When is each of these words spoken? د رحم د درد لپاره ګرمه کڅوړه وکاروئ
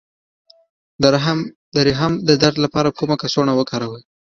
د 1.73 1.77
رحم 1.87 2.11
د 2.27 2.29
درد 2.43 2.57
لپاره 2.65 2.93
ګرمه 2.97 3.15
کڅوړه 3.21 3.53
وکاروئ 3.55 4.03